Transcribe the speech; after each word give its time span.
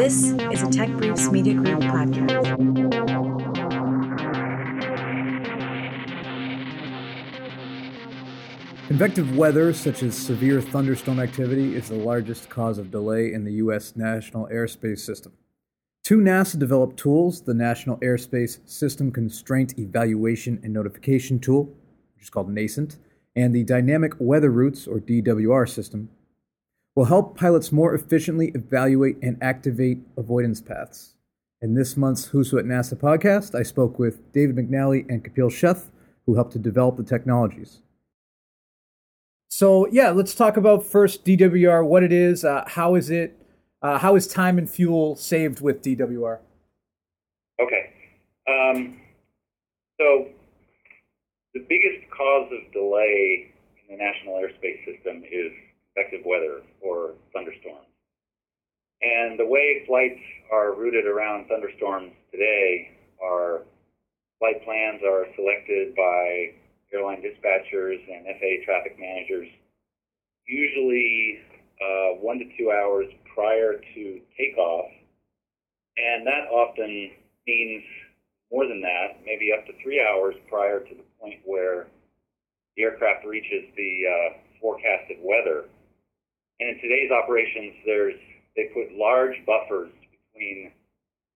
This 0.00 0.32
is 0.50 0.62
a 0.62 0.70
Tech 0.70 0.88
Briefs 0.92 1.30
Media 1.30 1.52
Group 1.52 1.80
podcast. 1.80 2.56
Convective 8.86 9.36
weather, 9.36 9.74
such 9.74 10.02
as 10.02 10.16
severe 10.16 10.62
thunderstorm 10.62 11.20
activity, 11.20 11.76
is 11.76 11.90
the 11.90 11.96
largest 11.96 12.48
cause 12.48 12.78
of 12.78 12.90
delay 12.90 13.30
in 13.30 13.44
the 13.44 13.52
U.S. 13.64 13.94
National 13.94 14.46
Airspace 14.46 15.00
System. 15.00 15.32
Two 16.02 16.16
NASA 16.16 16.58
developed 16.58 16.96
tools 16.96 17.42
the 17.42 17.52
National 17.52 17.98
Airspace 17.98 18.66
System 18.66 19.12
Constraint 19.12 19.78
Evaluation 19.78 20.60
and 20.62 20.72
Notification 20.72 21.38
Tool, 21.38 21.64
which 22.14 22.22
is 22.22 22.30
called 22.30 22.48
NASCENT, 22.48 22.96
and 23.36 23.54
the 23.54 23.64
Dynamic 23.64 24.14
Weather 24.18 24.50
Routes, 24.50 24.86
or 24.86 24.98
DWR, 24.98 25.68
system, 25.68 26.08
will 26.94 27.04
help 27.04 27.36
pilots 27.36 27.70
more 27.70 27.94
efficiently 27.94 28.48
evaluate 28.54 29.16
and 29.22 29.36
activate 29.40 29.98
avoidance 30.16 30.60
paths. 30.60 31.14
In 31.62 31.74
this 31.74 31.96
month's 31.96 32.26
Who's 32.26 32.50
Who 32.50 32.58
at 32.58 32.64
NASA 32.64 32.94
podcast, 32.94 33.54
I 33.54 33.62
spoke 33.62 33.98
with 33.98 34.32
David 34.32 34.56
McNally 34.56 35.08
and 35.08 35.22
Kapil 35.22 35.50
Sheth, 35.50 35.90
who 36.26 36.34
helped 36.34 36.52
to 36.52 36.58
develop 36.58 36.96
the 36.96 37.04
technologies. 37.04 37.80
So, 39.48 39.86
yeah, 39.88 40.10
let's 40.10 40.34
talk 40.34 40.56
about 40.56 40.84
first 40.84 41.24
DWR, 41.24 41.84
what 41.84 42.02
it 42.02 42.12
is, 42.12 42.44
uh, 42.44 42.64
how 42.66 42.94
is 42.94 43.10
it, 43.10 43.36
uh, 43.82 43.98
how 43.98 44.14
is 44.14 44.26
time 44.26 44.58
and 44.58 44.70
fuel 44.70 45.16
saved 45.16 45.60
with 45.60 45.82
DWR? 45.82 46.38
Okay. 47.60 47.92
Um, 48.48 49.00
so, 50.00 50.28
the 51.52 51.66
biggest 51.68 52.08
cause 52.16 52.50
of 52.52 52.72
delay 52.72 53.52
in 53.88 53.96
the 53.96 54.02
National 54.02 54.34
Airspace 54.34 54.84
System 54.86 55.24
is 55.30 55.52
convective 55.94 56.24
weather 56.24 56.62
or 56.80 57.14
thunderstorms. 57.32 57.86
And 59.02 59.38
the 59.38 59.46
way 59.46 59.84
flights 59.86 60.20
are 60.52 60.74
routed 60.74 61.06
around 61.06 61.48
thunderstorms 61.48 62.12
today 62.30 62.98
are 63.22 63.62
flight 64.38 64.62
plans 64.64 65.00
are 65.04 65.26
selected 65.36 65.94
by 65.96 66.52
airline 66.92 67.22
dispatchers 67.22 68.00
and 68.10 68.26
FAA 68.26 68.64
traffic 68.64 68.98
managers, 68.98 69.48
usually 70.46 71.38
uh, 71.80 72.20
one 72.20 72.38
to 72.38 72.44
two 72.58 72.70
hours 72.70 73.06
prior 73.34 73.80
to 73.94 74.20
takeoff. 74.36 74.90
And 75.96 76.26
that 76.26 76.48
often 76.50 77.10
means 77.46 77.84
more 78.52 78.66
than 78.66 78.80
that, 78.82 79.20
maybe 79.24 79.52
up 79.52 79.66
to 79.66 79.72
three 79.82 80.00
hours 80.00 80.34
prior 80.48 80.80
to 80.80 80.94
the 80.94 81.04
point 81.20 81.40
where 81.44 81.86
the 82.76 82.82
aircraft 82.82 83.24
reaches 83.24 83.64
the 83.76 84.02
uh, 84.06 84.38
forecasted 84.60 85.18
weather. 85.22 85.64
And 86.60 86.68
in 86.68 86.76
today's 86.80 87.10
operations, 87.10 87.74
there's 87.86 88.20
they 88.54 88.68
put 88.74 88.92
large 88.92 89.34
buffers 89.46 89.90
between 90.12 90.72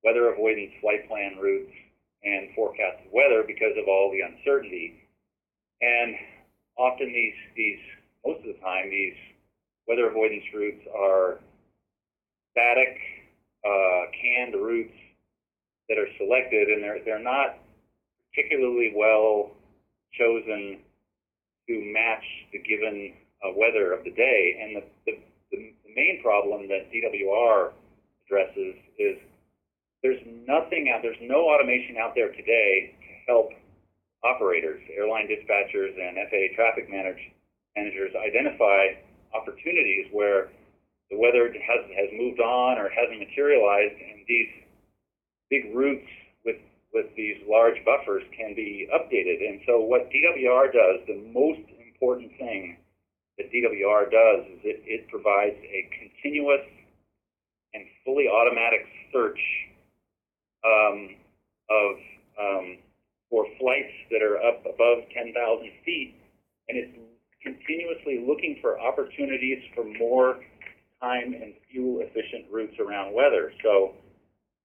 weather 0.04 0.28
avoidance 0.32 0.72
flight 0.80 1.08
plan 1.08 1.38
routes 1.40 1.72
and 2.24 2.54
forecasted 2.54 3.08
weather 3.10 3.42
because 3.46 3.72
of 3.80 3.88
all 3.88 4.12
the 4.12 4.20
uncertainty. 4.20 5.00
And 5.80 6.14
often 6.76 7.08
these 7.08 7.34
these 7.56 7.80
most 8.24 8.40
of 8.40 8.54
the 8.54 8.60
time 8.60 8.90
these 8.90 9.16
weather 9.88 10.10
avoidance 10.10 10.44
routes 10.52 10.84
are 10.94 11.40
static 12.52 12.98
uh, 13.64 14.02
canned 14.12 14.54
routes 14.54 14.92
that 15.88 15.96
are 15.98 16.08
selected, 16.18 16.68
and 16.68 16.82
they're 16.82 17.00
they're 17.04 17.22
not 17.22 17.56
particularly 18.34 18.92
well 18.94 19.52
chosen 20.12 20.80
to 21.68 21.80
match 21.92 22.24
the 22.52 22.58
given 22.58 23.14
uh, 23.44 23.52
weather 23.54 23.92
of 23.92 24.04
the 24.04 24.10
day. 24.10 24.58
And 24.62 24.76
the, 24.76 24.82
the, 25.06 25.12
the, 25.52 25.58
main 25.94 26.18
problem 26.22 26.66
that 26.66 26.90
DWR 26.90 27.70
addresses 28.26 28.74
is 28.98 29.14
there's 30.02 30.18
nothing 30.42 30.90
out, 30.90 31.06
there's 31.06 31.22
no 31.22 31.46
automation 31.46 31.94
out 32.02 32.16
there 32.16 32.32
today 32.32 32.98
to 32.98 33.30
help 33.30 33.50
operators, 34.24 34.82
airline 34.90 35.28
dispatchers, 35.30 35.94
and 35.94 36.18
FAA 36.26 36.50
traffic 36.56 36.90
manage, 36.90 37.30
managers 37.76 38.10
identify 38.18 38.98
opportunities 39.38 40.10
where 40.10 40.50
the 41.12 41.16
weather 41.16 41.46
has, 41.46 41.86
has 41.94 42.10
moved 42.18 42.40
on 42.40 42.76
or 42.76 42.90
hasn't 42.90 43.22
materialized, 43.22 43.94
and 43.94 44.26
these 44.26 44.50
big 45.48 45.70
routes 45.72 46.10
with 46.44 46.56
with 46.92 47.06
these 47.16 47.36
large 47.48 47.78
buffers 47.84 48.22
can 48.36 48.54
be 48.54 48.88
updated. 48.90 49.46
And 49.46 49.60
so 49.66 49.80
what 49.80 50.10
DWR 50.10 50.72
does, 50.72 51.06
the 51.06 51.22
most 51.32 51.60
important 51.86 52.30
thing 52.38 52.78
that 53.38 53.50
DWR 53.50 54.10
does 54.10 54.46
is 54.52 54.60
it, 54.64 54.82
it 54.86 55.08
provides 55.08 55.56
a 55.58 55.88
continuous 55.90 56.64
and 57.74 57.84
fully 58.04 58.28
automatic 58.28 58.86
search 59.12 59.40
um, 60.64 61.16
of 61.70 61.96
um, 62.40 62.78
for 63.30 63.46
flights 63.58 63.92
that 64.10 64.22
are 64.22 64.38
up 64.38 64.60
above 64.62 65.04
10,000 65.12 65.34
feet, 65.84 66.14
and 66.68 66.78
it's 66.78 66.94
continuously 67.42 68.24
looking 68.26 68.58
for 68.60 68.80
opportunities 68.80 69.58
for 69.74 69.84
more 69.84 70.40
time 71.00 71.34
and 71.34 71.52
fuel 71.70 72.00
efficient 72.00 72.46
routes 72.50 72.74
around 72.78 73.12
weather. 73.12 73.52
So 73.62 73.92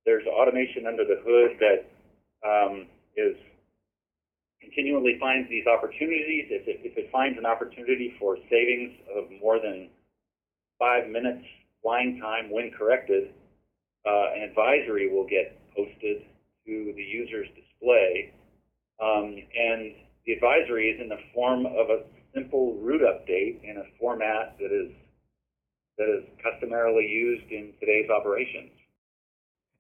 there's 0.06 0.26
automation 0.28 0.88
under 0.88 1.04
the 1.04 1.20
hood 1.26 1.60
that 1.60 1.86
um, 2.48 2.88
is 3.18 3.36
continually 4.70 5.18
finds 5.20 5.50
these 5.50 5.66
opportunities. 5.66 6.46
If 6.50 6.68
it, 6.68 6.82
if 6.84 6.98
it 6.98 7.10
finds 7.12 7.38
an 7.38 7.46
opportunity 7.46 8.14
for 8.20 8.38
savings 8.50 8.94
of 9.16 9.26
more 9.42 9.60
than 9.60 9.90
five 10.78 11.10
minutes 11.10 11.46
flying 11.82 12.20
time 12.22 12.52
when 12.52 12.72
corrected, 12.78 13.34
uh, 14.06 14.34
an 14.36 14.44
advisory 14.44 15.10
will 15.12 15.28
get 15.28 15.58
posted 15.76 16.22
to 16.66 16.94
the 16.96 17.02
user's 17.02 17.48
display. 17.56 18.34
Um, 19.02 19.36
and 19.58 19.96
the 20.26 20.34
advisory 20.34 20.92
is 20.92 21.02
in 21.02 21.10
the 21.10 21.20
form 21.34 21.66
of 21.66 21.90
a 21.90 22.04
simple 22.34 22.76
route 22.76 23.02
update 23.02 23.64
in 23.64 23.78
a 23.78 23.84
format 24.00 24.56
that 24.60 24.72
is 24.72 24.92
that 25.98 26.08
is 26.08 26.24
customarily 26.42 27.06
used 27.06 27.52
in 27.52 27.74
today's 27.80 28.10
operations. 28.10 28.72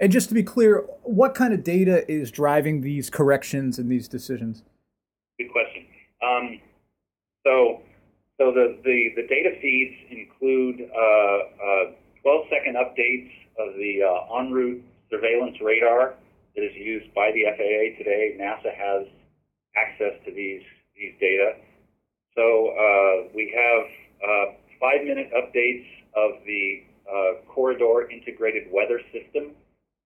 And 0.02 0.12
just 0.12 0.28
to 0.30 0.36
be 0.36 0.44
clear, 0.44 0.86
what 1.04 1.34
kind 1.34 1.54
of 1.54 1.64
data 1.64 2.10
is 2.12 2.30
driving 2.30 2.82
these 2.82 3.10
corrections 3.10 3.80
and 3.80 3.90
these 3.90 4.08
decisions? 4.08 4.64
Good 5.40 5.52
question. 5.52 5.88
Um, 6.20 6.60
so, 7.48 7.82
so 8.38 8.52
the, 8.52 8.78
the, 8.84 9.16
the, 9.16 9.26
data 9.28 9.56
feeds 9.62 9.96
include 10.12 10.92
uh, 10.92 11.40
uh, 11.64 11.84
12 12.22 12.46
second 12.52 12.76
updates 12.76 13.32
of 13.58 13.74
the 13.80 14.04
uh, 14.04 14.38
en 14.38 14.52
route 14.52 14.84
surveillance 15.10 15.56
radar 15.64 16.16
that 16.56 16.62
is 16.62 16.76
used 16.76 17.14
by 17.16 17.32
the 17.32 17.48
FAA 17.56 17.98
today. 17.98 18.36
NASA 18.36 18.76
has 18.76 19.08
access 19.80 20.20
to 20.26 20.32
these, 20.32 20.62
these 20.96 21.16
data. 21.22 21.56
So 22.36 22.76
uh, 22.76 23.32
we 23.34 23.56
have 23.56 23.86
uh, 24.20 24.46
five 24.80 25.08
minute 25.08 25.32
updates 25.32 25.88
of 26.20 26.44
the 26.46 26.84
uh, 27.08 27.48
corridor 27.48 28.12
integrated 28.12 28.68
weather 28.72 29.00
system 29.14 29.56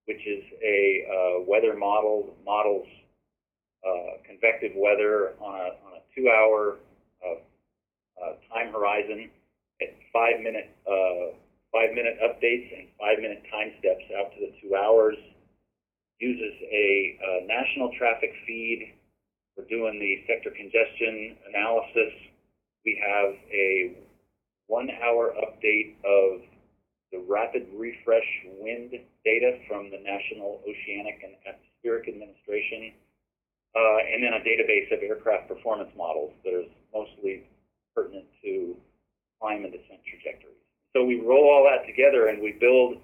which 0.06 0.22
is 0.28 0.44
a 0.64 1.06
uh, 1.08 1.44
weather 1.48 1.76
model 1.78 2.36
models 2.46 2.88
uh, 3.84 4.18
convective 4.26 4.72
weather 4.76 5.34
on 5.40 5.56
a, 5.56 5.70
on 5.86 5.92
a 6.00 6.02
two-hour 6.16 6.78
uh, 7.26 7.40
uh 8.24 8.34
time 8.54 8.72
horizon 8.72 9.30
at 9.82 9.90
five-minute 10.12 10.70
uh, 10.88 11.36
five-minute 11.72 12.18
updates 12.24 12.70
and 12.78 12.88
five-minute 13.00 13.44
time 13.52 13.74
steps 13.80 14.06
out 14.20 14.32
to 14.34 14.40
the 14.40 14.52
two 14.62 14.76
hours. 14.76 15.18
Uses 16.20 16.54
a 16.72 17.18
uh, 17.20 17.46
national 17.46 17.92
traffic 17.98 18.32
feed 18.46 18.94
for 19.56 19.66
doing 19.66 20.00
the 20.00 20.24
sector 20.28 20.52
congestion 20.52 21.36
analysis. 21.50 22.14
We 22.86 23.02
have 23.02 23.36
a 23.52 23.98
one-hour 24.68 25.34
update 25.42 25.96
of 26.06 26.42
the 27.12 27.20
rapid 27.28 27.68
refresh 27.76 28.26
wind 28.60 28.92
data 29.24 29.60
from 29.68 29.92
the 29.92 30.02
National 30.02 30.62
Oceanic 30.66 31.22
and 31.24 31.34
Atmospheric 31.46 32.10
Administration, 32.10 32.94
uh, 33.76 33.98
and 34.14 34.24
then 34.24 34.34
a 34.34 34.42
database 34.42 34.92
of 34.94 35.02
aircraft 35.02 35.48
performance 35.48 35.90
models 35.98 36.32
that 36.44 36.54
is 36.54 36.70
mostly 36.94 37.44
pertinent 37.96 38.26
to 38.44 38.76
climb 39.40 39.64
and 39.64 39.74
descent 39.74 40.00
trajectories. 40.06 40.54
So 40.96 41.04
we 41.04 41.20
roll 41.20 41.50
all 41.50 41.66
that 41.66 41.88
together 41.88 42.28
and 42.28 42.42
we 42.42 42.54
build 42.54 42.98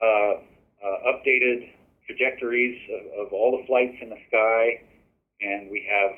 uh, 0.00 0.40
uh, 0.80 1.12
updated 1.12 1.68
trajectories 2.06 2.78
of, 2.90 3.26
of, 3.26 3.32
all 3.32 3.56
the 3.60 3.66
flights 3.66 3.96
in 4.00 4.08
the 4.08 4.16
sky, 4.28 4.82
and 5.40 5.70
we 5.70 5.86
have 5.86 6.10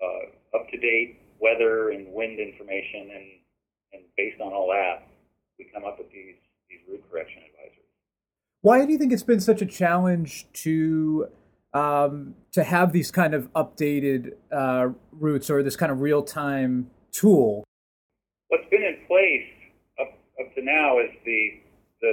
uh, 0.00 0.58
up-to-date 0.58 1.20
weather 1.40 1.90
and 1.90 2.06
wind 2.12 2.38
information, 2.38 3.10
and, 3.12 3.26
and 3.92 4.02
based 4.16 4.40
on 4.40 4.52
all 4.52 4.68
that, 4.68 5.06
we 5.58 5.66
come 5.74 5.84
up 5.84 5.98
with 5.98 6.10
these 6.12 6.36
these 6.70 6.80
route 6.88 7.02
correction 7.10 7.42
advisories. 7.42 7.88
Why 8.60 8.84
do 8.84 8.92
you 8.92 8.98
think 8.98 9.12
it's 9.12 9.22
been 9.22 9.40
such 9.40 9.62
a 9.62 9.66
challenge 9.66 10.46
to 10.64 11.28
um, 11.74 12.34
to 12.52 12.64
have 12.64 12.92
these 12.92 13.10
kind 13.10 13.34
of 13.34 13.52
updated 13.52 14.32
uh, 14.52 14.88
routes 15.12 15.50
or 15.50 15.62
this 15.62 15.76
kind 15.76 15.92
of 15.92 16.00
real 16.00 16.22
time 16.22 16.90
tool? 17.12 17.64
What's 18.48 18.68
been 18.70 18.82
in 18.82 18.98
place 19.06 19.48
up, 20.00 20.18
up 20.40 20.54
to 20.54 20.62
now 20.62 20.98
is 20.98 21.10
the, 21.24 21.60
the, 22.00 22.12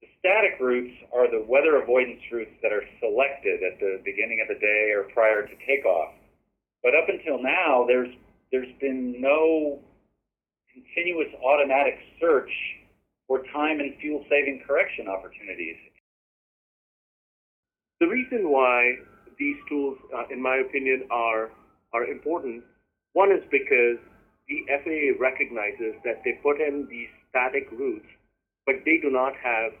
the 0.00 0.08
static 0.18 0.58
routes 0.60 0.94
are 1.14 1.30
the 1.30 1.44
weather 1.46 1.80
avoidance 1.82 2.22
routes 2.32 2.52
that 2.62 2.72
are 2.72 2.84
selected 3.00 3.62
at 3.62 3.78
the 3.80 4.00
beginning 4.04 4.40
of 4.40 4.48
the 4.48 4.60
day 4.60 4.92
or 4.96 5.04
prior 5.12 5.46
to 5.46 5.54
takeoff. 5.66 6.14
But 6.82 6.94
up 6.94 7.08
until 7.08 7.42
now, 7.42 7.84
there's 7.86 8.14
there's 8.50 8.72
been 8.80 9.20
no 9.20 9.78
continuous 10.72 11.28
automatic 11.44 11.98
search 12.20 12.50
for 13.26 13.42
time 13.52 13.80
and 13.80 13.94
fuel 14.00 14.24
saving 14.30 14.62
correction 14.66 15.06
opportunities. 15.06 15.76
The 18.00 18.06
reason 18.06 18.50
why 18.50 18.96
these 19.38 19.56
tools, 19.68 19.98
uh, 20.14 20.24
in 20.30 20.42
my 20.42 20.56
opinion, 20.56 21.06
are 21.10 21.50
are 21.92 22.04
important. 22.04 22.64
One 23.12 23.32
is 23.32 23.42
because 23.50 23.98
the 24.48 24.64
FAA 24.68 25.18
recognizes 25.20 25.94
that 26.04 26.22
they 26.24 26.38
put 26.42 26.60
in 26.60 26.86
these 26.90 27.08
static 27.30 27.68
routes, 27.72 28.06
but 28.66 28.76
they 28.84 28.98
do 29.02 29.10
not 29.10 29.32
have 29.36 29.72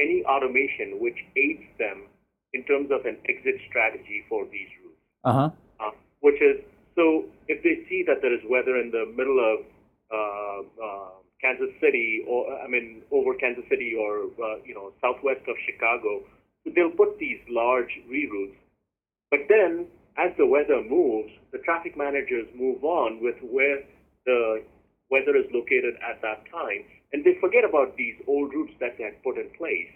any 0.00 0.24
automation 0.24 0.98
which 1.00 1.18
aids 1.36 1.66
them 1.78 2.06
in 2.52 2.64
terms 2.64 2.90
of 2.90 3.04
an 3.04 3.18
exit 3.28 3.60
strategy 3.68 4.24
for 4.28 4.46
these 4.50 4.68
routes. 4.82 5.02
Uh-huh. 5.24 5.50
Uh, 5.78 5.90
which 6.20 6.40
is 6.40 6.64
so 6.96 7.24
if 7.48 7.62
they 7.62 7.86
see 7.88 8.02
that 8.06 8.22
there 8.22 8.32
is 8.32 8.40
weather 8.48 8.76
in 8.80 8.90
the 8.90 9.04
middle 9.16 9.38
of 9.38 9.58
uh, 10.10 10.60
uh, 10.82 11.10
Kansas 11.40 11.70
City, 11.80 12.24
or 12.26 12.48
I 12.60 12.68
mean 12.68 13.02
over 13.10 13.34
Kansas 13.34 13.64
City, 13.68 13.94
or 13.94 14.32
uh, 14.42 14.58
you 14.64 14.74
know 14.74 14.92
southwest 15.00 15.46
of 15.48 15.56
Chicago, 15.66 16.24
they'll 16.64 16.90
put 16.90 17.18
these 17.18 17.40
large 17.48 17.90
reroutes. 18.10 18.56
But 19.30 19.40
then, 19.48 19.86
as 20.18 20.32
the 20.36 20.46
weather 20.46 20.82
moves, 20.82 21.32
the 21.52 21.58
traffic 21.58 21.96
managers 21.96 22.46
move 22.54 22.84
on 22.84 23.22
with 23.22 23.36
where 23.42 23.82
the 24.26 24.62
weather 25.10 25.36
is 25.36 25.46
located 25.52 25.94
at 26.04 26.20
that 26.22 26.44
time, 26.50 26.84
and 27.12 27.24
they 27.24 27.38
forget 27.40 27.64
about 27.64 27.96
these 27.96 28.14
old 28.26 28.52
routes 28.52 28.72
that 28.80 28.98
they 28.98 29.04
had 29.04 29.22
put 29.22 29.38
in 29.38 29.50
place. 29.56 29.90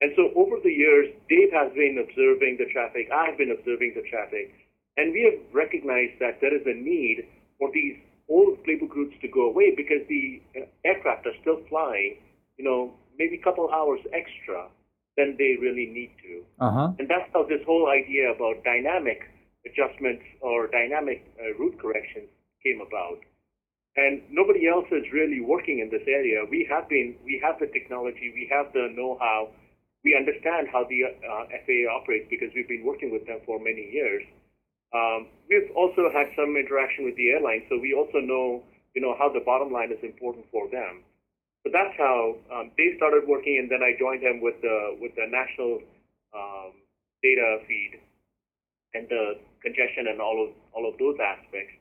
And 0.00 0.12
so 0.16 0.32
over 0.34 0.56
the 0.62 0.72
years, 0.72 1.08
Dave 1.28 1.52
has 1.52 1.72
been 1.72 1.98
observing 2.00 2.56
the 2.58 2.70
traffic, 2.72 3.10
I've 3.12 3.36
been 3.36 3.50
observing 3.50 3.94
the 3.94 4.08
traffic, 4.08 4.52
and 4.96 5.12
we 5.12 5.24
have 5.24 5.40
recognized 5.52 6.18
that 6.20 6.40
there 6.40 6.54
is 6.54 6.66
a 6.66 6.74
need 6.74 7.26
for 7.58 7.70
these 7.72 7.96
old 8.28 8.58
playbook 8.64 8.94
routes 8.94 9.16
to 9.20 9.28
go 9.28 9.50
away 9.50 9.74
because 9.76 10.06
the 10.08 10.40
uh, 10.56 10.64
aircraft 10.84 11.26
are 11.26 11.36
still 11.42 11.60
flying, 11.68 12.16
you 12.56 12.64
know, 12.64 12.94
maybe 13.18 13.36
a 13.36 13.42
couple 13.42 13.68
hours 13.70 14.00
extra 14.12 14.68
than 15.16 15.36
they 15.38 15.56
really 15.60 15.86
need 15.86 16.12
to. 16.22 16.44
Uh-huh. 16.60 16.92
And 16.98 17.08
that's 17.08 17.28
how 17.32 17.44
this 17.44 17.60
whole 17.66 17.88
idea 17.88 18.30
about 18.30 18.62
dynamic 18.64 19.20
adjustments 19.66 20.24
or 20.40 20.68
dynamic 20.68 21.24
uh, 21.36 21.52
route 21.58 21.78
corrections 21.78 22.28
came 22.62 22.80
about. 22.80 23.20
And 23.96 24.22
nobody 24.30 24.68
else 24.68 24.86
is 24.92 25.04
really 25.12 25.40
working 25.40 25.80
in 25.80 25.90
this 25.90 26.06
area. 26.06 26.46
We 26.48 26.66
have 26.70 26.88
been, 26.88 27.16
we 27.24 27.42
have 27.42 27.58
the 27.58 27.66
technology, 27.66 28.30
we 28.32 28.48
have 28.52 28.72
the 28.72 28.88
know-how, 28.94 29.50
we 30.04 30.16
understand 30.16 30.68
how 30.72 30.86
the 30.88 31.10
uh, 31.10 31.44
FAA 31.66 31.90
operates 31.90 32.30
because 32.30 32.48
we've 32.54 32.68
been 32.68 32.86
working 32.86 33.10
with 33.10 33.26
them 33.26 33.40
for 33.44 33.58
many 33.58 33.90
years. 33.92 34.22
Um, 34.94 35.28
we've 35.48 35.70
also 35.76 36.10
had 36.10 36.32
some 36.34 36.56
interaction 36.56 37.04
with 37.04 37.16
the 37.16 37.30
airline, 37.30 37.62
so 37.68 37.78
we 37.78 37.92
also 37.92 38.18
know, 38.18 38.62
you 38.94 39.02
know, 39.02 39.14
how 39.18 39.28
the 39.28 39.42
bottom 39.44 39.70
line 39.72 39.92
is 39.92 40.02
important 40.02 40.46
for 40.50 40.70
them. 40.70 41.02
So 41.64 41.68
that's 41.72 41.92
how 41.98 42.40
um, 42.48 42.72
they 42.76 42.96
started 42.96 43.28
working, 43.28 43.60
and 43.60 43.68
then 43.68 43.84
I 43.84 43.92
joined 44.00 44.24
them 44.24 44.40
with 44.40 44.56
the 44.64 44.96
with 45.00 45.12
the 45.14 45.28
national 45.28 45.84
um, 46.32 46.72
data 47.22 47.60
feed 47.68 48.00
and 48.94 49.04
the 49.08 49.36
congestion 49.60 50.08
and 50.08 50.20
all 50.20 50.40
of 50.40 50.50
all 50.72 50.88
of 50.88 50.96
those 50.96 51.20
aspects. 51.20 51.76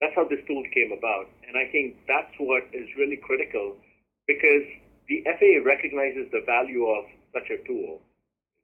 That's 0.00 0.12
how 0.14 0.28
this 0.28 0.44
tool 0.44 0.62
came 0.76 0.92
about, 0.92 1.32
and 1.48 1.56
I 1.56 1.70
think 1.72 1.96
that's 2.04 2.34
what 2.36 2.68
is 2.76 2.84
really 3.00 3.16
critical 3.16 3.80
because 4.28 4.66
the 5.08 5.24
FAA 5.24 5.64
recognizes 5.64 6.28
the 6.32 6.44
value 6.44 6.84
of 6.84 7.04
such 7.32 7.48
a 7.48 7.60
tool 7.64 8.00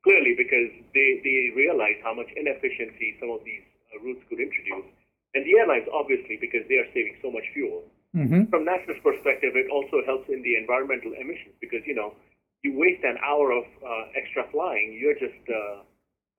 clearly 0.05 0.33
because 0.37 0.73
they, 0.97 1.21
they 1.21 1.53
realize 1.53 2.01
how 2.03 2.15
much 2.17 2.29
inefficiency 2.33 3.17
some 3.21 3.29
of 3.29 3.45
these 3.45 3.65
uh, 3.93 4.01
routes 4.01 4.25
could 4.29 4.41
introduce, 4.41 4.89
and 5.35 5.45
the 5.45 5.53
airlines 5.61 5.89
obviously 5.93 6.41
because 6.41 6.65
they 6.69 6.81
are 6.81 6.89
saving 6.93 7.17
so 7.21 7.31
much 7.31 7.45
fuel. 7.53 7.85
Mm-hmm. 8.17 8.51
From 8.51 8.67
NASA's 8.67 8.99
perspective, 9.05 9.55
it 9.55 9.71
also 9.71 10.03
helps 10.05 10.29
in 10.29 10.43
the 10.43 10.57
environmental 10.57 11.13
emissions 11.15 11.55
because 11.61 11.81
you 11.87 11.95
know 11.95 12.15
you 12.63 12.77
waste 12.77 13.05
an 13.05 13.17
hour 13.25 13.53
of 13.53 13.65
uh, 13.65 14.19
extra 14.19 14.45
flying, 14.51 14.99
you're 15.01 15.15
just 15.15 15.41
uh, 15.49 15.83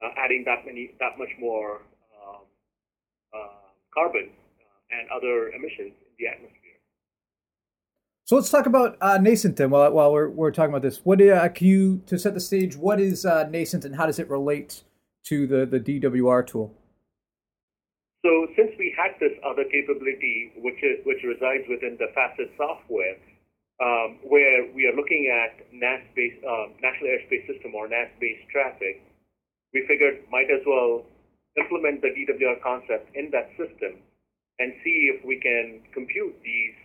uh, 0.04 0.12
adding 0.18 0.44
that 0.46 0.66
many 0.66 0.92
that 1.00 1.18
much 1.18 1.32
more 1.40 1.82
um, 2.12 2.44
uh, 3.34 3.72
carbon 3.94 4.30
uh, 4.30 4.98
and 5.00 5.08
other 5.10 5.50
emissions 5.50 5.94
in 5.96 6.14
the 6.20 6.28
atmosphere. 6.28 6.58
So 8.26 8.36
let's 8.36 8.50
talk 8.50 8.66
about 8.66 8.98
uh, 9.02 9.18
NASCENT 9.18 9.58
then. 9.58 9.72
While, 9.72 9.92
while 9.92 10.14
we're, 10.14 10.30
we're 10.30 10.52
talking 10.52 10.72
about 10.72 10.84
this, 10.84 11.02
what 11.04 11.22
uh, 11.22 11.50
can 11.50 11.68
you 11.68 12.02
to 12.06 12.18
set 12.18 12.34
the 12.34 12.40
stage? 12.40 12.78
What 12.78 13.00
is 13.02 13.26
uh, 13.26 13.46
NASCENT 13.46 13.84
and 13.84 13.96
how 13.96 14.06
does 14.06 14.20
it 14.20 14.30
relate 14.30 14.84
to 15.26 15.48
the 15.48 15.66
the 15.66 15.80
DWR 15.80 16.46
tool? 16.46 16.74
So 18.22 18.48
since 18.56 18.72
we 18.78 18.94
had 18.94 19.18
this 19.20 19.34
other 19.42 19.66
capability, 19.66 20.54
which 20.62 20.78
is, 20.86 21.02
which 21.06 21.26
resides 21.26 21.66
within 21.66 21.98
the 21.98 22.14
FACET 22.14 22.54
software, 22.58 23.18
um, 23.82 24.22
where 24.22 24.70
we 24.78 24.86
are 24.86 24.94
looking 24.94 25.26
at 25.26 25.58
NAS-based 25.74 26.46
um, 26.46 26.78
National 26.86 27.18
Airspace 27.18 27.50
System 27.50 27.74
or 27.74 27.90
NAS-based 27.90 28.46
traffic, 28.54 29.02
we 29.74 29.82
figured 29.90 30.22
might 30.30 30.54
as 30.54 30.62
well 30.70 31.02
implement 31.58 32.02
the 32.02 32.14
DWR 32.14 32.62
concept 32.62 33.10
in 33.16 33.32
that 33.34 33.50
system 33.58 33.98
and 34.60 34.74
see 34.84 35.10
if 35.10 35.26
we 35.26 35.42
can 35.42 35.82
compute 35.92 36.38
these 36.46 36.78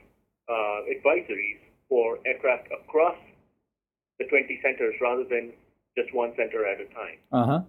uh, 0.48 0.88
advisories 0.88 1.60
for 1.88 2.18
aircraft 2.24 2.68
across 2.72 3.18
the 4.18 4.24
20 4.24 4.58
centers 4.64 4.94
rather 5.02 5.24
than 5.28 5.52
just 5.98 6.12
one 6.14 6.32
center 6.36 6.64
at 6.64 6.80
a 6.80 6.88
time. 6.96 7.18
Uh 7.30 7.44
huh. 7.44 7.60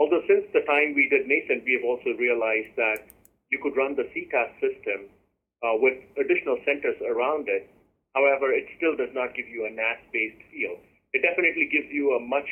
Although 0.00 0.24
since 0.26 0.48
the 0.56 0.64
time 0.64 0.96
we 0.96 1.12
did 1.12 1.28
NASCENT, 1.28 1.62
we 1.68 1.76
have 1.76 1.84
also 1.84 2.16
realized 2.16 2.72
that 2.76 3.04
you 3.52 3.60
could 3.62 3.76
run 3.76 3.94
the 3.94 4.08
CTAS 4.08 4.48
system 4.56 5.12
uh, 5.60 5.76
with 5.76 6.00
additional 6.16 6.56
centers 6.64 6.96
around 7.04 7.48
it. 7.52 7.68
However, 8.16 8.50
it 8.50 8.64
still 8.80 8.96
does 8.96 9.12
not 9.12 9.36
give 9.36 9.46
you 9.46 9.66
a 9.66 9.70
NAS-based 9.70 10.40
feel. 10.50 10.80
It 11.12 11.20
definitely 11.20 11.68
gives 11.70 11.92
you 11.92 12.16
a 12.16 12.20
much 12.20 12.48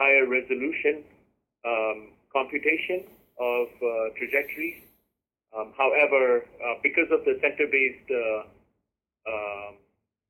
higher 0.00 0.24
resolution 0.24 1.04
um, 1.68 2.08
computation 2.32 3.04
of 3.38 3.68
uh, 3.76 4.16
trajectories. 4.16 4.80
Um, 5.52 5.74
however, 5.76 6.48
uh, 6.64 6.80
because 6.82 7.12
of 7.12 7.24
the 7.28 7.36
center-based 7.44 8.08
uh, 8.08 8.40
um, 9.28 9.74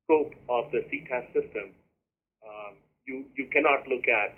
scope 0.03 0.35
of 0.49 0.71
the 0.71 0.83
CTAS 0.91 1.31
system, 1.31 1.71
um, 2.43 2.75
you, 3.07 3.23
you 3.35 3.47
cannot 3.47 3.87
look 3.87 4.07
at 4.07 4.35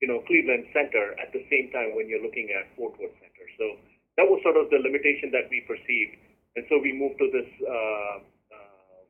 you 0.00 0.08
know, 0.08 0.20
Cleveland 0.28 0.68
Center 0.72 1.16
at 1.16 1.32
the 1.32 1.40
same 1.48 1.72
time 1.72 1.96
when 1.96 2.08
you're 2.08 2.22
looking 2.22 2.52
at 2.52 2.68
Fort 2.76 2.92
Worth 3.00 3.16
Center. 3.16 3.46
So 3.56 3.80
that 4.20 4.28
was 4.28 4.40
sort 4.44 4.56
of 4.56 4.68
the 4.68 4.80
limitation 4.80 5.32
that 5.32 5.48
we 5.48 5.64
perceived. 5.64 6.20
And 6.56 6.64
so 6.68 6.80
we 6.80 6.92
moved 6.92 7.20
to 7.20 7.28
this, 7.32 7.48
uh, 7.64 8.16
uh, 8.52 9.02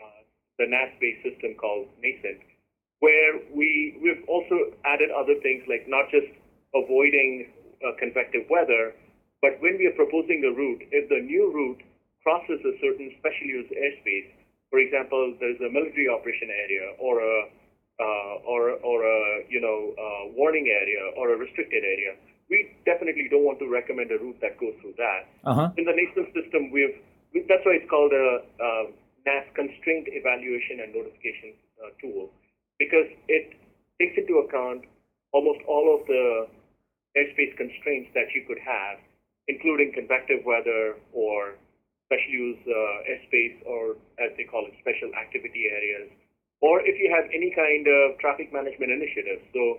uh, 0.00 0.20
the 0.60 0.68
NAS-based 0.68 1.24
system 1.24 1.56
called 1.56 1.88
NASCENT, 2.00 2.40
where 3.00 3.40
we, 3.52 3.96
we've 4.00 4.24
also 4.28 4.72
added 4.84 5.08
other 5.12 5.36
things 5.40 5.64
like 5.68 5.84
not 5.88 6.08
just 6.12 6.28
avoiding 6.76 7.48
uh, 7.84 7.96
convective 8.00 8.48
weather, 8.48 8.96
but 9.40 9.60
when 9.60 9.76
we 9.76 9.88
are 9.88 9.96
proposing 9.96 10.44
a 10.44 10.52
route, 10.52 10.88
if 10.92 11.08
the 11.08 11.20
new 11.20 11.52
route 11.52 11.84
crosses 12.24 12.60
a 12.64 12.72
certain 12.80 13.12
special 13.20 13.44
use 13.48 13.68
airspace, 13.76 14.28
for 14.72 14.80
example, 14.80 15.36
there's 15.40 15.60
a 15.60 15.68
military 15.68 16.08
operation 16.08 16.48
area 16.48 16.96
or 16.98 17.20
a 17.20 17.48
uh, 18.00 18.34
or 18.42 18.74
or 18.82 19.06
a 19.06 19.44
you 19.48 19.60
know 19.60 19.94
uh, 19.94 20.32
warning 20.34 20.66
area 20.66 21.02
or 21.16 21.34
a 21.34 21.36
restricted 21.36 21.84
area, 21.84 22.18
we 22.50 22.74
definitely 22.84 23.28
don't 23.30 23.44
want 23.44 23.58
to 23.58 23.68
recommend 23.68 24.10
a 24.10 24.18
route 24.18 24.38
that 24.40 24.58
goes 24.58 24.74
through 24.80 24.94
that. 24.98 25.30
Uh-huh. 25.44 25.70
In 25.78 25.84
the 25.84 25.94
NASCENT 25.94 26.34
system, 26.34 26.70
we've 26.70 26.98
we, 27.32 27.46
that's 27.48 27.62
why 27.64 27.78
it's 27.78 27.90
called 27.90 28.12
a, 28.12 28.42
a 28.42 28.70
NAS 29.26 29.46
constraint 29.54 30.06
evaluation 30.10 30.82
and 30.82 30.94
notification 30.94 31.54
uh, 31.82 31.90
tool 32.00 32.30
because 32.78 33.06
it 33.28 33.54
takes 33.98 34.18
into 34.18 34.42
account 34.42 34.84
almost 35.32 35.60
all 35.66 35.94
of 35.94 36.06
the 36.06 36.46
airspace 37.14 37.54
constraints 37.56 38.10
that 38.14 38.30
you 38.34 38.42
could 38.46 38.58
have, 38.58 38.98
including 39.46 39.94
convective 39.94 40.42
weather 40.44 40.98
or 41.12 41.54
special 42.06 42.30
use 42.30 42.58
uh, 42.66 43.10
airspace 43.10 43.54
or 43.66 43.94
as 44.18 44.34
they 44.36 44.44
call 44.44 44.66
it, 44.66 44.74
special 44.82 45.10
activity 45.14 45.70
areas 45.70 46.10
or 46.60 46.80
if 46.82 46.98
you 46.98 47.10
have 47.10 47.26
any 47.32 47.50
kind 47.54 47.86
of 47.86 48.18
traffic 48.18 48.52
management 48.52 48.92
initiative. 48.92 49.40
So 49.52 49.78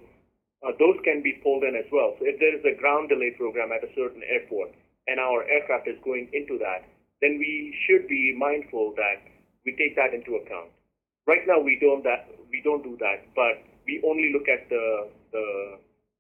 uh, 0.65 0.73
those 0.79 0.97
can 1.03 1.21
be 1.21 1.37
pulled 1.43 1.63
in 1.63 1.75
as 1.75 1.85
well. 1.91 2.15
So 2.17 2.25
if 2.25 2.39
there 2.39 2.55
is 2.55 2.63
a 2.65 2.73
ground 2.79 3.09
delay 3.09 3.35
program 3.37 3.69
at 3.71 3.83
a 3.83 3.91
certain 3.93 4.21
airport 4.25 4.73
and 5.07 5.19
our 5.19 5.43
aircraft 5.45 5.87
is 5.87 5.97
going 6.03 6.29
into 6.33 6.57
that, 6.59 6.87
then 7.21 7.37
we 7.37 7.75
should 7.85 8.07
be 8.07 8.33
mindful 8.37 8.93
that 8.97 9.21
we 9.65 9.75
take 9.77 9.95
that 9.95 10.13
into 10.13 10.35
account. 10.41 10.69
Right 11.25 11.45
now, 11.47 11.59
we 11.59 11.77
don't 11.81 12.03
that 12.03 12.29
we 12.51 12.61
don't 12.61 12.83
do 12.83 12.97
that, 13.01 13.25
but 13.33 13.61
we 13.85 14.01
only 14.05 14.29
look 14.33 14.45
at 14.45 14.69
the 14.69 15.09
the 15.33 15.45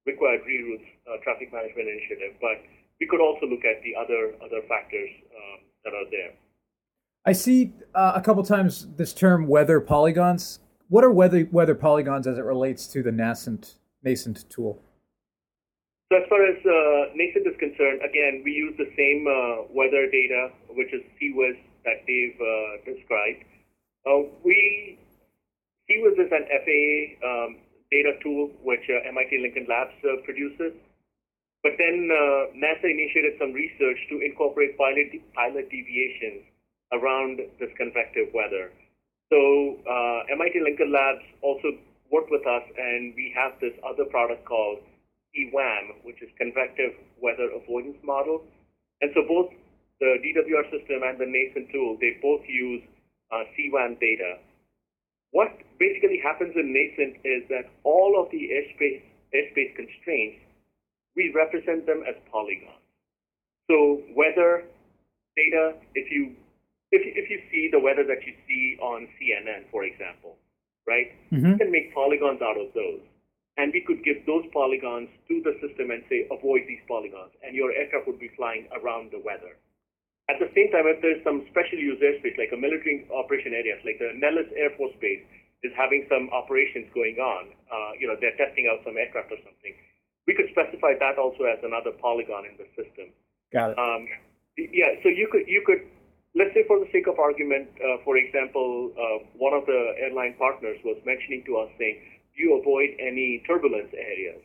required 0.05 0.41
reroutes 0.45 0.89
uh, 1.05 1.21
traffic 1.21 1.53
management 1.53 1.89
initiative. 1.89 2.33
But 2.41 2.61
we 2.99 3.05
could 3.05 3.21
also 3.21 3.45
look 3.45 3.65
at 3.65 3.81
the 3.85 3.93
other 3.93 4.33
other 4.41 4.65
factors 4.65 5.09
um, 5.29 5.59
that 5.85 5.93
are 5.93 6.09
there. 6.09 6.33
I 7.27 7.33
see 7.33 7.73
uh, 7.95 8.13
a 8.15 8.21
couple 8.21 8.43
times 8.43 8.87
this 8.97 9.11
term 9.11 9.47
weather 9.47 9.81
polygons. 9.81 10.59
what 10.89 11.03
are 11.03 11.09
weather 11.09 11.47
weather 11.51 11.73
polygons 11.73 12.27
as 12.27 12.37
it 12.37 12.45
relates 12.45 12.85
to 12.93 13.01
the 13.01 13.09
NASCENT 13.09 13.75
NASCENT 14.05 14.47
tool? 14.47 14.79
So 16.11 16.21
as 16.21 16.29
far 16.29 16.45
as 16.45 16.57
uh, 16.61 17.17
NASCENT 17.17 17.49
is 17.49 17.57
concerned, 17.57 18.01
again, 18.05 18.43
we 18.45 18.51
use 18.51 18.77
the 18.77 18.91
same 18.95 19.25
uh, 19.25 19.65
weather 19.73 20.05
data, 20.05 20.53
which 20.69 20.93
is 20.93 21.01
CIWS 21.17 21.57
that 21.83 22.05
Dave 22.05 22.37
uh, 22.37 22.85
described. 22.85 23.41
Uh, 24.05 24.29
we 24.43 24.99
CIWS 25.89 26.21
is 26.21 26.31
an 26.31 26.45
FAA 26.45 27.25
um, 27.25 27.57
data 27.89 28.13
tool 28.21 28.51
which 28.61 28.85
uh, 28.85 29.09
MIT 29.09 29.41
Lincoln 29.41 29.65
Labs 29.67 29.97
produces. 30.25 30.77
But 31.63 31.73
then 31.79 32.05
NASA 32.53 32.85
initiated 32.85 33.41
some 33.41 33.51
research 33.51 33.97
to 34.13 34.21
incorporate 34.21 34.77
pilot 34.77 35.09
pilot 35.33 35.71
deviations 35.71 36.45
around 36.93 37.39
this 37.59 37.69
convective 37.77 38.29
weather. 38.33 38.71
So 39.31 39.81
MIT 40.31 40.61
Lincoln 40.61 40.91
Labs 40.91 41.25
also 41.41 41.73
worked 42.11 42.29
with 42.29 42.45
us, 42.45 42.63
and 42.77 43.13
we 43.15 43.33
have 43.35 43.53
this 43.59 43.73
other 43.81 44.05
product 44.05 44.45
called 44.45 44.79
CWAM, 45.33 46.03
which 46.03 46.21
is 46.21 46.29
Convective 46.37 46.93
Weather 47.21 47.49
Avoidance 47.51 47.97
Model. 48.03 48.43
And 49.01 49.11
so 49.13 49.27
both 49.27 49.51
the 49.99 50.17
DWR 50.23 50.63
system 50.71 51.03
and 51.03 51.19
the 51.19 51.25
NASCENT 51.25 51.71
tool, 51.71 51.97
they 51.99 52.17
both 52.21 52.41
use 52.47 52.83
uh, 53.31 53.43
CWAM 53.57 53.99
data. 53.99 54.37
What 55.31 55.51
basically 55.79 56.19
happens 56.23 56.53
in 56.55 56.71
NASCENT 56.71 57.19
is 57.25 57.43
that 57.49 57.67
all 57.83 58.15
of 58.21 58.31
the 58.31 58.49
airspace, 58.55 59.01
airspace 59.33 59.75
constraints, 59.75 60.39
we 61.15 61.33
represent 61.35 61.85
them 61.85 62.03
as 62.07 62.15
polygons. 62.31 62.79
So 63.69 64.01
weather 64.15 64.63
data, 65.35 65.73
if 65.95 66.11
you 66.11 66.35
if 66.91 67.01
you, 67.05 67.13
if 67.15 67.29
you 67.29 67.39
see 67.51 67.69
the 67.71 67.79
weather 67.79 68.03
that 68.03 68.25
you 68.25 68.33
see 68.47 68.77
on 68.81 69.07
CNN, 69.17 69.69
for 69.71 69.83
example, 69.83 70.37
right, 70.87 71.11
mm-hmm. 71.31 71.53
you 71.53 71.57
can 71.57 71.71
make 71.71 71.93
polygons 71.93 72.41
out 72.41 72.57
of 72.57 72.73
those 72.73 73.01
and 73.57 73.71
we 73.71 73.81
could 73.87 74.03
give 74.03 74.19
those 74.27 74.43
polygons 74.51 75.07
to 75.27 75.39
the 75.43 75.55
system 75.63 75.91
and 75.91 76.03
say, 76.11 76.27
avoid 76.27 76.67
these 76.67 76.83
polygons, 76.91 77.31
and 77.39 77.55
your 77.55 77.71
aircraft 77.71 78.07
would 78.07 78.19
be 78.19 78.27
flying 78.35 78.67
around 78.75 79.11
the 79.15 79.21
weather. 79.23 79.55
At 80.27 80.41
the 80.43 80.51
same 80.51 80.73
time, 80.75 80.89
if 80.91 80.99
there's 80.99 81.23
some 81.23 81.47
special 81.53 81.79
use 81.79 82.01
airspace, 82.03 82.35
like 82.35 82.51
a 82.51 82.59
military 82.59 83.07
operation 83.13 83.55
area, 83.55 83.79
like 83.85 84.01
the 84.01 84.11
Nellis 84.17 84.49
Air 84.57 84.75
Force 84.75 84.95
Base 84.99 85.23
is 85.63 85.71
having 85.77 86.03
some 86.11 86.27
operations 86.35 86.89
going 86.91 87.15
on, 87.21 87.53
uh, 87.71 87.91
you 87.95 88.09
know, 88.09 88.17
they're 88.19 88.35
testing 88.35 88.67
out 88.67 88.83
some 88.83 88.97
aircraft 88.97 89.31
or 89.31 89.39
something, 89.45 89.73
we 90.27 90.33
could 90.35 90.49
specify 90.51 90.97
that 90.99 91.15
also 91.15 91.45
as 91.45 91.61
another 91.63 91.93
polygon 91.95 92.43
in 92.49 92.57
the 92.57 92.67
system. 92.75 93.13
Got 93.53 93.71
it. 93.71 93.79
Um, 93.79 94.09
yeah, 94.57 94.99
so 94.99 95.07
you 95.07 95.29
could, 95.31 95.47
you 95.47 95.63
could, 95.63 95.85
for 96.67 96.79
the 96.79 96.89
sake 96.91 97.07
of 97.07 97.19
argument, 97.19 97.69
uh, 97.79 98.03
for 98.03 98.17
example, 98.17 98.91
uh, 98.93 99.25
one 99.37 99.53
of 99.53 99.65
the 99.65 99.95
airline 100.01 100.35
partners 100.37 100.77
was 100.83 100.97
mentioning 101.05 101.43
to 101.45 101.57
us 101.57 101.69
saying, 101.77 101.97
Do 102.35 102.43
you 102.43 102.59
avoid 102.59 102.97
any 102.99 103.43
turbulence 103.47 103.93
areas. 103.93 104.41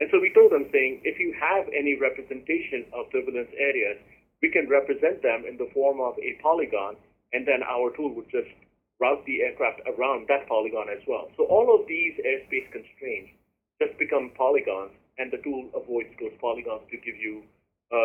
And 0.00 0.10
so 0.10 0.18
we 0.18 0.34
told 0.34 0.50
them 0.50 0.66
saying, 0.74 1.02
if 1.06 1.18
you 1.22 1.30
have 1.38 1.70
any 1.70 1.94
representation 1.94 2.90
of 2.90 3.06
turbulence 3.14 3.54
areas, 3.54 4.02
we 4.42 4.50
can 4.50 4.66
represent 4.66 5.22
them 5.22 5.46
in 5.46 5.56
the 5.56 5.70
form 5.70 6.02
of 6.02 6.18
a 6.18 6.34
polygon, 6.42 6.98
and 7.32 7.46
then 7.46 7.62
our 7.62 7.94
tool 7.94 8.10
would 8.18 8.26
just 8.26 8.50
route 8.98 9.22
the 9.26 9.42
aircraft 9.42 9.78
around 9.86 10.26
that 10.26 10.48
polygon 10.50 10.90
as 10.90 10.98
well. 11.06 11.30
So 11.36 11.46
all 11.46 11.70
of 11.70 11.86
these 11.86 12.18
airspace 12.26 12.66
constraints 12.74 13.30
just 13.78 13.98
become 13.98 14.34
polygons, 14.34 14.90
and 15.18 15.30
the 15.30 15.38
tool 15.38 15.70
avoids 15.70 16.10
those 16.18 16.34
polygons 16.40 16.82
to 16.90 16.96
give 16.98 17.14
you 17.14 17.46
a, 17.92 18.02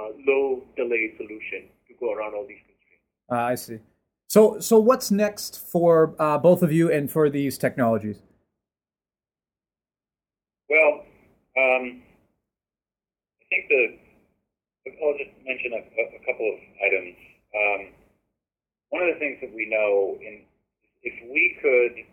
a 0.00 0.02
low 0.24 0.64
delay 0.76 1.12
solution 1.16 1.68
to 1.88 1.92
go 2.00 2.12
around 2.12 2.32
all 2.32 2.48
these 2.48 2.60
constraints. 2.64 2.77
Uh, 3.30 3.36
I 3.36 3.54
see. 3.54 3.78
So, 4.28 4.60
so 4.60 4.78
what's 4.78 5.10
next 5.10 5.58
for 5.70 6.14
uh, 6.18 6.38
both 6.38 6.62
of 6.62 6.72
you 6.72 6.92
and 6.92 7.10
for 7.10 7.30
these 7.30 7.56
technologies? 7.56 8.22
Well, 10.68 11.04
um, 11.56 12.02
I 13.40 13.44
think 13.48 13.68
the 13.68 13.98
I'll 15.02 15.16
just 15.16 15.30
mention 15.44 15.72
a, 15.72 15.80
a 15.80 16.20
couple 16.24 16.48
of 16.48 16.58
items. 16.84 17.16
Um, 17.54 17.80
one 18.90 19.02
of 19.02 19.14
the 19.14 19.20
things 19.20 19.38
that 19.40 19.52
we 19.52 19.68
know, 19.68 20.16
in, 20.20 20.44
if 21.02 21.14
we 21.28 21.56
could 21.60 22.04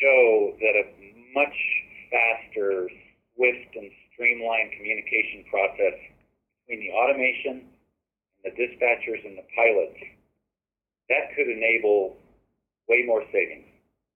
show 0.00 0.56
that 0.60 0.74
a 0.76 0.84
much 1.34 1.56
faster, 2.10 2.88
swift, 3.34 3.76
and 3.76 3.90
streamlined 4.12 4.72
communication 4.72 5.44
process 5.50 5.96
between 6.64 6.88
the 6.88 6.92
automation 6.92 7.68
the 8.46 8.54
dispatchers 8.54 9.26
and 9.26 9.36
the 9.36 9.46
pilots, 9.58 9.98
that 11.10 11.34
could 11.34 11.50
enable 11.50 12.16
way 12.88 13.02
more 13.06 13.22
savings. 13.34 13.66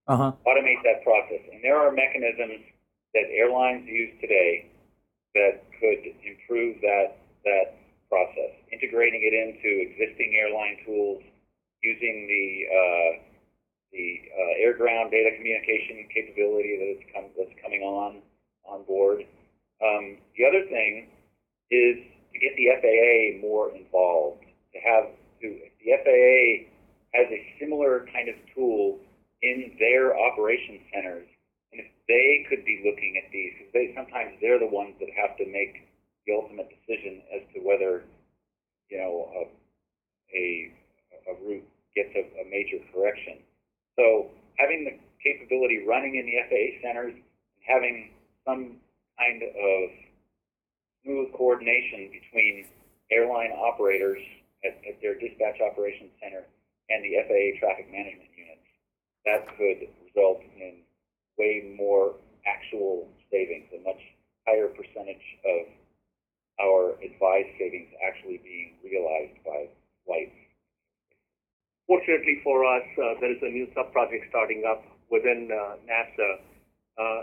Uh-huh. 0.07 0.33
Automate 0.47 0.83
that 0.87 1.03
process. 1.03 1.43
And 1.53 1.63
there 1.63 1.77
are 1.77 1.91
mechanisms 1.91 2.63
that 3.15 3.27
airlines 3.35 3.87
use 3.87 4.15
today 4.21 4.71
that 5.35 5.63
could 5.79 6.03
improve 6.23 6.81
that 6.83 7.19
that 7.45 7.79
process, 8.11 8.53
integrating 8.73 9.23
it 9.23 9.35
into 9.35 9.71
existing 9.87 10.35
airline 10.35 10.77
tools, 10.85 11.23
using 11.83 12.27
the 12.27 12.47
uh, 12.71 13.11
the 13.93 14.21
uh, 14.31 14.63
air 14.63 14.75
ground 14.75 15.11
data 15.11 15.31
communication 15.37 16.07
capability 16.15 16.79
that 16.79 16.91
is 16.99 17.03
com- 17.15 17.35
that's 17.39 17.55
coming 17.63 17.83
on 17.83 18.23
on 18.67 18.85
board. 18.85 19.27
Um, 19.83 20.19
the 20.37 20.45
other 20.45 20.67
thing 20.69 21.09
is 21.71 21.97
get 22.41 22.57
the 22.57 22.69
FAA 22.81 23.41
more 23.47 23.75
involved. 23.75 24.45
To 24.75 24.79
have 24.81 25.05
to 25.43 25.47
the 25.85 25.91
FAA 26.05 26.71
has 27.13 27.27
a 27.31 27.41
similar 27.59 28.07
kind 28.13 28.29
of 28.29 28.37
tool 28.55 28.99
in 29.43 29.73
their 29.79 30.17
operation 30.17 30.79
centers 30.95 31.27
and 31.73 31.81
if 31.81 31.89
they 32.07 32.47
could 32.49 32.65
be 32.65 32.83
looking 32.85 33.17
at 33.17 33.31
these 33.33 33.53
because 33.57 33.73
they 33.73 33.93
sometimes 33.97 34.37
they're 34.41 34.59
the 34.59 34.69
ones 34.69 34.95
that 35.01 35.09
have 35.17 35.37
to 35.39 35.47
make 35.47 35.89
the 36.27 36.33
ultimate 36.35 36.69
decision 36.69 37.23
as 37.35 37.43
to 37.55 37.61
whether 37.61 38.05
you 38.91 38.99
know 38.99 39.31
a 39.35 39.43
a, 40.37 40.71
a 41.31 41.35
route 41.43 41.67
gets 41.97 42.15
a, 42.15 42.23
a 42.43 42.45
major 42.47 42.79
correction. 42.95 43.39
So 43.99 44.31
having 44.59 44.85
the 44.85 44.95
capability 45.23 45.83
running 45.87 46.15
in 46.17 46.27
the 46.27 46.39
FAA 46.47 46.79
centers 46.87 47.15
having 47.67 48.11
some 48.47 48.77
kind 49.19 49.43
of 49.43 49.91
smooth 51.05 51.33
coordination 51.33 52.11
between 52.13 52.67
airline 53.11 53.51
operators 53.53 54.21
at, 54.65 54.77
at 54.87 55.01
their 55.03 55.19
dispatch 55.19 55.61
operations 55.61 56.11
center 56.23 56.45
and 56.91 57.05
the 57.05 57.17
FAA 57.27 57.59
traffic 57.59 57.87
management 57.91 58.31
units, 58.37 58.69
that 59.25 59.47
could 59.57 59.89
result 60.05 60.43
in 60.57 60.83
way 61.39 61.75
more 61.79 62.15
actual 62.47 63.09
savings, 63.31 63.67
a 63.73 63.81
much 63.85 64.01
higher 64.47 64.69
percentage 64.69 65.23
of 65.45 65.67
our 66.61 66.93
advised 67.01 67.53
savings 67.59 67.89
actually 68.05 68.41
being 68.43 68.77
realized 68.85 69.39
by 69.45 69.69
flights. 70.05 70.37
Fortunately 71.87 72.41
for 72.45 72.65
us, 72.65 72.85
uh, 72.99 73.19
there 73.21 73.33
is 73.33 73.43
a 73.43 73.51
new 73.51 73.67
sub-project 73.75 74.27
starting 74.31 74.65
up 74.69 74.85
within 75.11 75.49
uh, 75.51 75.77
NASA. 75.89 76.31
Uh, 76.99 77.23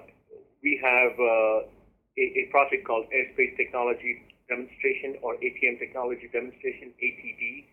we 0.64 0.80
have 0.84 1.14
uh, 1.20 1.77
a, 2.18 2.26
a, 2.42 2.44
project 2.50 2.86
called 2.86 3.06
Airspace 3.14 3.56
Technology 3.56 4.26
Demonstration 4.50 5.22
or 5.22 5.36
ATM 5.38 5.80
Technology 5.80 6.30
Demonstration, 6.34 6.94
ATD. 6.98 7.66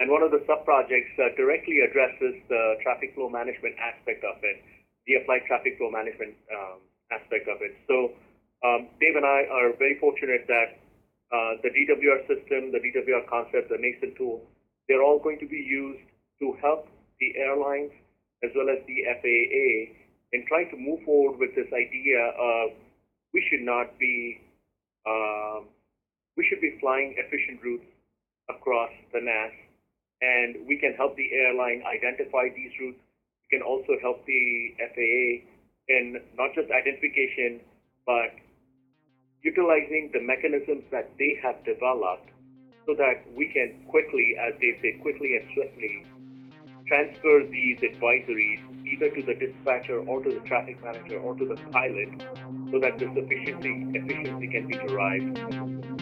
And 0.00 0.10
one 0.10 0.22
of 0.22 0.30
the 0.30 0.44
sub-projects 0.46 1.16
uh, 1.18 1.34
directly 1.34 1.80
addresses 1.82 2.38
the 2.48 2.78
traffic 2.84 3.14
flow 3.16 3.28
management 3.28 3.74
aspect 3.80 4.22
of 4.22 4.38
it 4.42 4.62
the 5.08 5.16
applied 5.16 5.48
traffic 5.48 5.80
flow 5.80 5.90
management 5.90 6.36
um, 6.52 6.84
aspect 7.10 7.48
of 7.48 7.64
it. 7.64 7.72
So 7.88 8.12
um, 8.62 8.92
Dave 9.00 9.16
and 9.16 9.24
I 9.24 9.48
are 9.48 9.72
very 9.80 9.96
fortunate 9.98 10.44
that 10.46 10.76
uh, 11.32 11.56
the 11.64 11.72
DWR 11.72 12.28
system, 12.28 12.70
the 12.70 12.78
DWR 12.78 13.24
concept, 13.26 13.72
the 13.72 13.80
NASCENT 13.80 14.16
tool, 14.20 14.44
they're 14.86 15.02
all 15.02 15.18
going 15.18 15.40
to 15.40 15.48
be 15.48 15.58
used 15.58 16.04
to 16.40 16.52
help 16.60 16.86
the 17.20 17.32
airlines 17.40 17.90
as 18.44 18.52
well 18.54 18.68
as 18.68 18.78
the 18.86 19.02
FAA 19.18 19.96
in 20.36 20.44
trying 20.46 20.68
to 20.70 20.76
move 20.76 21.00
forward 21.04 21.40
with 21.40 21.56
this 21.56 21.66
idea 21.72 22.20
of 22.36 22.76
we 23.32 23.44
should 23.50 23.62
not 23.62 23.98
be 23.98 24.40
um, 25.06 25.66
we 26.36 26.46
should 26.48 26.60
be 26.60 26.78
flying 26.80 27.14
efficient 27.18 27.62
routes 27.62 27.86
across 28.48 28.90
the 29.12 29.20
NAS, 29.20 29.52
and 30.20 30.66
we 30.66 30.78
can 30.78 30.94
help 30.94 31.16
the 31.16 31.28
airline 31.32 31.82
identify 31.82 32.48
these 32.54 32.70
routes. 32.80 33.00
We 33.50 33.58
can 33.58 33.66
also 33.66 33.98
help 34.00 34.24
the 34.26 34.74
FAA 34.78 35.44
in 35.88 36.20
not 36.36 36.54
just 36.54 36.70
identification, 36.70 37.60
but 38.06 38.36
utilizing 39.42 40.10
the 40.12 40.20
mechanisms 40.20 40.84
that 40.90 41.10
they 41.18 41.38
have 41.42 41.64
developed 41.64 42.30
so 42.86 42.94
that 42.94 43.24
we 43.36 43.48
can 43.52 43.84
quickly, 43.88 44.36
as 44.40 44.54
they 44.60 44.78
say, 44.80 44.98
quickly 45.00 45.36
and 45.36 45.44
swiftly 45.54 46.04
transfer 46.86 47.44
these 47.50 47.78
advisories 47.80 48.60
either 48.86 49.10
to 49.10 49.22
the 49.22 49.34
dispatcher 49.34 50.00
or 50.08 50.22
to 50.24 50.30
the 50.32 50.40
traffic 50.48 50.82
manager 50.82 51.18
or 51.20 51.36
to 51.36 51.44
the 51.44 51.56
pilot 51.70 52.08
so 52.70 52.78
that 52.80 52.98
this 52.98 53.08
efficiency, 53.14 53.86
efficiency 53.94 54.46
can 54.48 54.66
be 54.66 54.76
derived. 54.76 55.97